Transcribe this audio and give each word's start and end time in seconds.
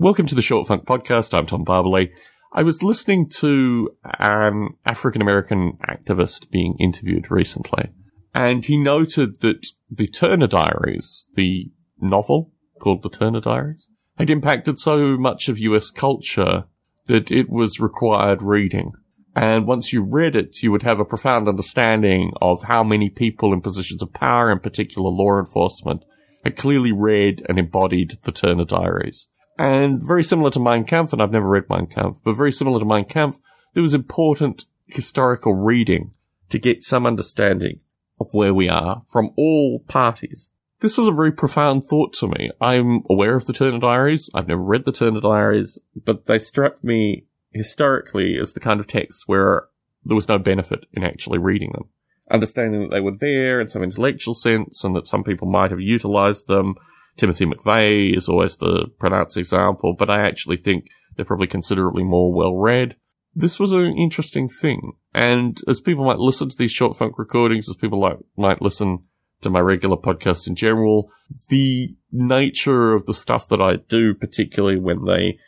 Welcome 0.00 0.24
to 0.28 0.34
the 0.34 0.40
Short 0.40 0.66
Funk 0.66 0.86
Podcast. 0.86 1.36
I'm 1.36 1.44
Tom 1.44 1.62
Barbalet. 1.62 2.08
I 2.54 2.62
was 2.62 2.82
listening 2.82 3.28
to 3.40 3.90
an 4.18 4.70
African 4.86 5.20
American 5.20 5.76
activist 5.86 6.48
being 6.50 6.74
interviewed 6.80 7.30
recently, 7.30 7.90
and 8.34 8.64
he 8.64 8.78
noted 8.78 9.42
that 9.42 9.66
the 9.90 10.06
Turner 10.06 10.46
Diaries, 10.46 11.26
the 11.34 11.70
novel 12.00 12.50
called 12.80 13.02
The 13.02 13.10
Turner 13.10 13.40
Diaries, 13.40 13.88
had 14.16 14.30
impacted 14.30 14.78
so 14.78 15.18
much 15.18 15.50
of 15.50 15.58
US 15.58 15.90
culture 15.90 16.64
that 17.06 17.30
it 17.30 17.50
was 17.50 17.78
required 17.78 18.40
reading. 18.40 18.92
And 19.36 19.66
once 19.66 19.92
you 19.92 20.02
read 20.02 20.34
it, 20.34 20.62
you 20.62 20.72
would 20.72 20.82
have 20.82 20.98
a 20.98 21.04
profound 21.04 21.46
understanding 21.46 22.32
of 22.40 22.62
how 22.62 22.82
many 22.82 23.10
people 23.10 23.52
in 23.52 23.60
positions 23.60 24.00
of 24.00 24.14
power, 24.14 24.50
in 24.50 24.60
particular 24.60 25.10
law 25.10 25.38
enforcement, 25.38 26.06
had 26.42 26.56
clearly 26.56 26.90
read 26.90 27.44
and 27.50 27.58
embodied 27.58 28.16
the 28.22 28.32
Turner 28.32 28.64
Diaries. 28.64 29.28
And 29.60 30.02
very 30.02 30.24
similar 30.24 30.50
to 30.52 30.58
Mein 30.58 30.84
Kampf, 30.84 31.12
and 31.12 31.20
I've 31.20 31.32
never 31.32 31.46
read 31.46 31.68
Mein 31.68 31.86
Kampf, 31.86 32.22
but 32.24 32.32
very 32.32 32.50
similar 32.50 32.78
to 32.78 32.86
Mein 32.86 33.04
Kampf, 33.04 33.40
there 33.74 33.82
was 33.82 33.92
important 33.92 34.64
historical 34.86 35.54
reading 35.54 36.12
to 36.48 36.58
get 36.58 36.82
some 36.82 37.04
understanding 37.04 37.80
of 38.18 38.28
where 38.32 38.54
we 38.54 38.70
are 38.70 39.02
from 39.06 39.32
all 39.36 39.80
parties. 39.80 40.48
This 40.80 40.96
was 40.96 41.08
a 41.08 41.12
very 41.12 41.30
profound 41.30 41.84
thought 41.84 42.14
to 42.14 42.28
me. 42.28 42.48
I'm 42.58 43.02
aware 43.10 43.36
of 43.36 43.44
the 43.44 43.52
Turner 43.52 43.78
Diaries. 43.78 44.30
I've 44.32 44.48
never 44.48 44.62
read 44.62 44.86
the 44.86 44.92
Turner 44.92 45.20
Diaries, 45.20 45.78
but 46.06 46.24
they 46.24 46.38
struck 46.38 46.82
me 46.82 47.26
historically 47.50 48.38
as 48.38 48.54
the 48.54 48.60
kind 48.60 48.80
of 48.80 48.86
text 48.86 49.24
where 49.26 49.66
there 50.06 50.16
was 50.16 50.26
no 50.26 50.38
benefit 50.38 50.86
in 50.94 51.04
actually 51.04 51.38
reading 51.38 51.72
them. 51.74 51.90
Understanding 52.30 52.80
that 52.80 52.92
they 52.92 53.00
were 53.00 53.14
there 53.14 53.60
in 53.60 53.68
some 53.68 53.82
intellectual 53.82 54.32
sense 54.32 54.82
and 54.84 54.96
that 54.96 55.06
some 55.06 55.22
people 55.22 55.48
might 55.48 55.70
have 55.70 55.80
utilized 55.80 56.46
them 56.48 56.76
Timothy 57.16 57.46
McVeigh 57.46 58.16
is 58.16 58.28
always 58.28 58.56
the 58.56 58.86
pronounced 58.98 59.36
example, 59.36 59.94
but 59.98 60.10
I 60.10 60.26
actually 60.26 60.56
think 60.56 60.86
they're 61.16 61.24
probably 61.24 61.46
considerably 61.46 62.02
more 62.02 62.32
well 62.32 62.56
read. 62.56 62.96
This 63.34 63.60
was 63.60 63.72
an 63.72 63.96
interesting 63.96 64.48
thing. 64.48 64.92
And 65.14 65.60
as 65.68 65.80
people 65.80 66.04
might 66.04 66.18
listen 66.18 66.48
to 66.48 66.56
these 66.56 66.72
short 66.72 66.96
funk 66.96 67.18
recordings, 67.18 67.68
as 67.68 67.76
people 67.76 68.00
like, 68.00 68.18
might 68.36 68.62
listen 68.62 69.04
to 69.42 69.50
my 69.50 69.60
regular 69.60 69.96
podcasts 69.96 70.46
in 70.46 70.54
general, 70.54 71.10
the 71.48 71.96
nature 72.12 72.92
of 72.92 73.06
the 73.06 73.14
stuff 73.14 73.48
that 73.48 73.60
I 73.60 73.76
do, 73.76 74.14
particularly 74.14 74.78
when 74.78 75.04
they, 75.04 75.38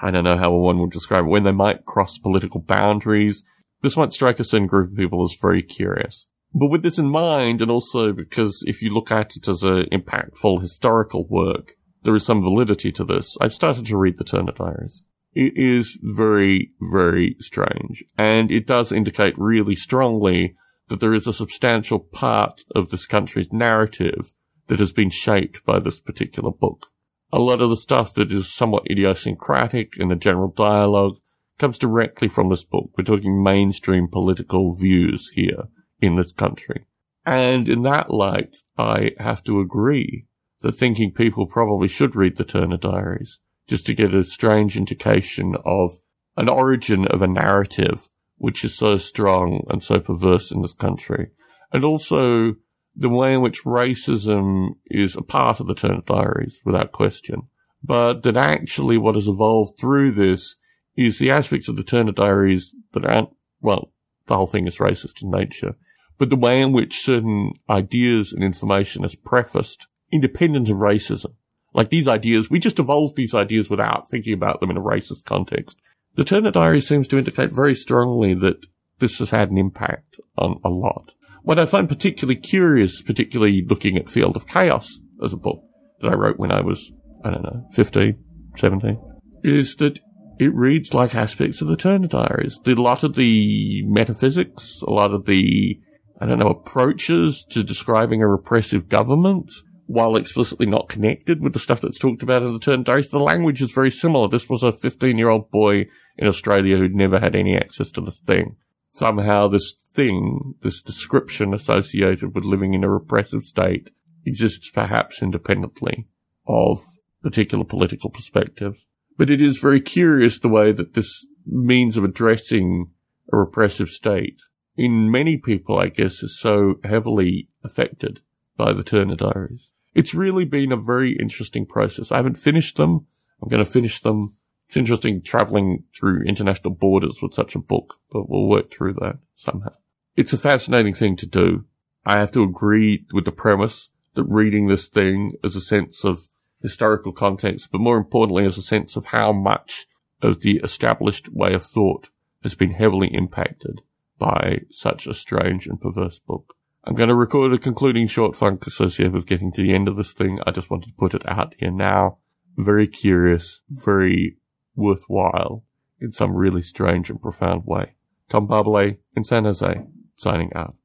I 0.00 0.10
don't 0.10 0.24
know 0.24 0.38
how 0.38 0.52
one 0.52 0.78
would 0.80 0.90
describe 0.90 1.24
it, 1.24 1.28
when 1.28 1.44
they 1.44 1.52
might 1.52 1.84
cross 1.84 2.18
political 2.18 2.60
boundaries, 2.60 3.42
this 3.82 3.96
might 3.96 4.12
strike 4.12 4.40
a 4.40 4.44
certain 4.44 4.66
group 4.66 4.92
of 4.92 4.96
people 4.96 5.22
as 5.22 5.36
very 5.40 5.62
curious. 5.62 6.26
But 6.52 6.68
with 6.68 6.82
this 6.82 6.98
in 6.98 7.08
mind, 7.08 7.62
and 7.62 7.70
also 7.70 8.12
because 8.12 8.64
if 8.66 8.82
you 8.82 8.92
look 8.92 9.12
at 9.12 9.36
it 9.36 9.46
as 9.46 9.62
an 9.62 9.86
impactful 9.92 10.60
historical 10.60 11.26
work, 11.26 11.74
there 12.02 12.14
is 12.14 12.24
some 12.24 12.42
validity 12.42 12.90
to 12.92 13.04
this. 13.04 13.36
I've 13.40 13.52
started 13.52 13.86
to 13.86 13.96
read 13.96 14.18
the 14.18 14.24
Turner 14.24 14.52
Diaries. 14.52 15.02
It 15.32 15.56
is 15.56 15.98
very, 16.02 16.70
very 16.80 17.36
strange. 17.38 18.02
And 18.18 18.50
it 18.50 18.66
does 18.66 18.90
indicate 18.90 19.34
really 19.36 19.76
strongly 19.76 20.56
that 20.88 20.98
there 20.98 21.14
is 21.14 21.28
a 21.28 21.32
substantial 21.32 22.00
part 22.00 22.62
of 22.74 22.88
this 22.88 23.06
country's 23.06 23.52
narrative 23.52 24.32
that 24.66 24.80
has 24.80 24.92
been 24.92 25.10
shaped 25.10 25.64
by 25.64 25.78
this 25.78 26.00
particular 26.00 26.50
book. 26.50 26.86
A 27.32 27.38
lot 27.38 27.60
of 27.60 27.70
the 27.70 27.76
stuff 27.76 28.12
that 28.14 28.32
is 28.32 28.52
somewhat 28.52 28.90
idiosyncratic 28.90 29.96
in 29.98 30.08
the 30.08 30.16
general 30.16 30.50
dialogue 30.50 31.18
comes 31.58 31.78
directly 31.78 32.26
from 32.26 32.48
this 32.48 32.64
book. 32.64 32.90
We're 32.98 33.04
talking 33.04 33.40
mainstream 33.40 34.08
political 34.08 34.74
views 34.74 35.30
here 35.34 35.68
in 36.00 36.16
this 36.16 36.32
country. 36.32 36.86
And 37.26 37.68
in 37.68 37.82
that 37.82 38.10
light, 38.10 38.56
I 38.78 39.12
have 39.18 39.44
to 39.44 39.60
agree 39.60 40.26
that 40.62 40.72
thinking 40.72 41.12
people 41.12 41.46
probably 41.46 41.88
should 41.88 42.16
read 42.16 42.36
the 42.36 42.44
Turner 42.44 42.76
Diaries 42.76 43.38
just 43.68 43.86
to 43.86 43.94
get 43.94 44.14
a 44.14 44.24
strange 44.24 44.76
indication 44.76 45.54
of 45.64 45.98
an 46.36 46.48
origin 46.48 47.06
of 47.06 47.22
a 47.22 47.26
narrative 47.26 48.08
which 48.36 48.64
is 48.64 48.74
so 48.74 48.96
strong 48.96 49.64
and 49.68 49.82
so 49.82 50.00
perverse 50.00 50.50
in 50.50 50.62
this 50.62 50.72
country. 50.72 51.30
And 51.72 51.84
also 51.84 52.54
the 52.96 53.08
way 53.08 53.34
in 53.34 53.42
which 53.42 53.64
racism 53.64 54.70
is 54.86 55.14
a 55.14 55.22
part 55.22 55.60
of 55.60 55.66
the 55.66 55.74
Turner 55.74 56.02
Diaries, 56.06 56.60
without 56.64 56.92
question. 56.92 57.42
But 57.82 58.22
that 58.22 58.36
actually 58.36 58.98
what 58.98 59.14
has 59.14 59.28
evolved 59.28 59.78
through 59.78 60.12
this 60.12 60.56
is 60.96 61.18
the 61.18 61.30
aspects 61.30 61.68
of 61.68 61.76
the 61.76 61.84
Turner 61.84 62.12
Diaries 62.12 62.74
that 62.92 63.04
aren't, 63.04 63.30
well, 63.60 63.92
the 64.26 64.36
whole 64.36 64.46
thing 64.46 64.66
is 64.66 64.78
racist 64.78 65.22
in 65.22 65.30
nature, 65.30 65.76
but 66.20 66.28
the 66.28 66.36
way 66.36 66.60
in 66.60 66.70
which 66.70 67.00
certain 67.00 67.54
ideas 67.68 68.30
and 68.30 68.44
information 68.44 69.04
is 69.04 69.16
prefaced 69.16 69.88
independent 70.12 70.68
of 70.68 70.76
racism. 70.76 71.32
Like 71.72 71.88
these 71.88 72.06
ideas, 72.06 72.50
we 72.50 72.58
just 72.58 72.78
evolved 72.78 73.16
these 73.16 73.32
ideas 73.32 73.70
without 73.70 74.10
thinking 74.10 74.34
about 74.34 74.60
them 74.60 74.70
in 74.70 74.76
a 74.76 74.82
racist 74.82 75.24
context. 75.24 75.80
The 76.16 76.24
Turner 76.24 76.50
Diary 76.50 76.82
seems 76.82 77.08
to 77.08 77.16
indicate 77.16 77.52
very 77.52 77.74
strongly 77.74 78.34
that 78.34 78.66
this 78.98 79.18
has 79.18 79.30
had 79.30 79.50
an 79.50 79.56
impact 79.56 80.20
on 80.36 80.60
a 80.62 80.68
lot. 80.68 81.14
What 81.42 81.58
I 81.58 81.64
find 81.64 81.88
particularly 81.88 82.38
curious, 82.38 83.00
particularly 83.00 83.64
looking 83.66 83.96
at 83.96 84.10
Field 84.10 84.36
of 84.36 84.46
Chaos 84.46 85.00
as 85.24 85.32
a 85.32 85.38
book 85.38 85.62
that 86.02 86.08
I 86.08 86.14
wrote 86.14 86.38
when 86.38 86.52
I 86.52 86.60
was, 86.60 86.92
I 87.24 87.30
don't 87.30 87.44
know, 87.44 87.66
15, 87.72 88.22
17, 88.56 89.00
is 89.42 89.76
that 89.76 90.00
it 90.38 90.54
reads 90.54 90.92
like 90.92 91.14
aspects 91.14 91.62
of 91.62 91.68
the 91.68 91.76
Turner 91.76 92.08
Diaries. 92.08 92.60
A 92.66 92.74
lot 92.74 93.04
of 93.04 93.14
the 93.14 93.84
metaphysics, 93.86 94.82
a 94.86 94.90
lot 94.90 95.14
of 95.14 95.24
the 95.24 95.80
I 96.20 96.26
don't 96.26 96.38
know, 96.38 96.48
approaches 96.48 97.46
to 97.50 97.64
describing 97.64 98.22
a 98.22 98.28
repressive 98.28 98.88
government 98.88 99.50
while 99.86 100.14
explicitly 100.16 100.66
not 100.66 100.88
connected 100.88 101.40
with 101.40 101.52
the 101.52 101.58
stuff 101.58 101.80
that's 101.80 101.98
talked 101.98 102.22
about 102.22 102.42
in 102.42 102.52
the 102.52 102.60
Turner 102.60 102.84
Diaries. 102.84 103.10
The 103.10 103.18
language 103.18 103.60
is 103.62 103.72
very 103.72 103.90
similar. 103.90 104.28
This 104.28 104.48
was 104.48 104.62
a 104.62 104.72
15 104.72 105.18
year 105.18 105.30
old 105.30 105.50
boy 105.50 105.86
in 106.16 106.28
Australia 106.28 106.76
who'd 106.76 106.94
never 106.94 107.18
had 107.18 107.34
any 107.34 107.56
access 107.56 107.90
to 107.92 108.00
this 108.00 108.20
thing. 108.20 108.56
Somehow 108.90 109.48
this 109.48 109.74
thing, 109.94 110.54
this 110.62 110.82
description 110.82 111.54
associated 111.54 112.34
with 112.34 112.44
living 112.44 112.74
in 112.74 112.84
a 112.84 112.90
repressive 112.90 113.44
state 113.44 113.90
exists 114.26 114.70
perhaps 114.70 115.22
independently 115.22 116.06
of 116.46 116.78
particular 117.22 117.64
political 117.64 118.10
perspectives. 118.10 118.84
But 119.16 119.30
it 119.30 119.40
is 119.40 119.58
very 119.58 119.80
curious 119.80 120.38
the 120.38 120.48
way 120.48 120.72
that 120.72 120.94
this 120.94 121.26
means 121.46 121.96
of 121.96 122.04
addressing 122.04 122.90
a 123.32 123.36
repressive 123.36 123.88
state 123.88 124.40
in 124.80 125.10
many 125.10 125.36
people, 125.36 125.78
I 125.78 125.88
guess, 125.88 126.22
is 126.22 126.40
so 126.40 126.80
heavily 126.84 127.48
affected 127.62 128.22
by 128.56 128.72
the 128.72 128.82
Turner 128.82 129.14
Diaries. 129.14 129.72
It's 129.94 130.14
really 130.14 130.46
been 130.46 130.72
a 130.72 130.76
very 130.76 131.12
interesting 131.12 131.66
process. 131.66 132.10
I 132.10 132.16
haven't 132.16 132.38
finished 132.38 132.78
them. 132.78 133.06
I'm 133.42 133.50
going 133.50 133.62
to 133.62 133.70
finish 133.70 134.00
them. 134.00 134.36
It's 134.66 134.78
interesting 134.78 135.20
traveling 135.20 135.84
through 135.94 136.22
international 136.22 136.72
borders 136.72 137.18
with 137.20 137.34
such 137.34 137.54
a 137.54 137.58
book, 137.58 137.98
but 138.10 138.30
we'll 138.30 138.48
work 138.48 138.72
through 138.72 138.94
that 138.94 139.18
somehow. 139.36 139.74
It's 140.16 140.32
a 140.32 140.38
fascinating 140.38 140.94
thing 140.94 141.14
to 141.16 141.26
do. 141.26 141.66
I 142.06 142.18
have 142.18 142.32
to 142.32 142.42
agree 142.42 143.04
with 143.12 143.26
the 143.26 143.32
premise 143.32 143.90
that 144.14 144.24
reading 144.24 144.68
this 144.68 144.88
thing 144.88 145.32
is 145.44 145.56
a 145.56 145.60
sense 145.60 146.06
of 146.06 146.28
historical 146.62 147.12
context, 147.12 147.68
but 147.70 147.82
more 147.82 147.98
importantly 147.98 148.46
as 148.46 148.56
a 148.56 148.62
sense 148.62 148.96
of 148.96 149.06
how 149.06 149.30
much 149.30 149.86
of 150.22 150.40
the 150.40 150.56
established 150.64 151.28
way 151.28 151.52
of 151.52 151.66
thought 151.66 152.08
has 152.42 152.54
been 152.54 152.70
heavily 152.70 153.08
impacted 153.12 153.82
by 154.20 154.60
such 154.70 155.08
a 155.08 155.14
strange 155.14 155.66
and 155.66 155.80
perverse 155.80 156.20
book. 156.20 156.54
I'm 156.84 156.94
going 156.94 157.08
to 157.08 157.14
record 157.16 157.52
a 157.52 157.58
concluding 157.58 158.06
short 158.06 158.36
funk 158.36 158.66
associated 158.66 159.12
with 159.12 159.26
getting 159.26 159.52
to 159.52 159.62
the 159.62 159.74
end 159.74 159.88
of 159.88 159.96
this 159.96 160.12
thing. 160.12 160.38
I 160.46 160.52
just 160.52 160.70
wanted 160.70 160.88
to 160.90 160.94
put 160.94 161.14
it 161.14 161.28
out 161.28 161.54
here 161.58 161.72
now. 161.72 162.18
Very 162.56 162.86
curious, 162.86 163.62
very 163.68 164.36
worthwhile 164.76 165.64
in 166.00 166.12
some 166.12 166.34
really 166.34 166.62
strange 166.62 167.10
and 167.10 167.20
profound 167.20 167.64
way. 167.66 167.94
Tom 168.28 168.46
Barbalet 168.46 168.98
in 169.16 169.24
San 169.24 169.44
Jose, 169.44 169.82
signing 170.14 170.52
out. 170.54 170.76